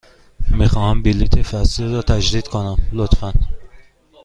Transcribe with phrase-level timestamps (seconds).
[0.49, 3.33] می خواهم بلیط فصلی را تجدید کنم، لطفاً.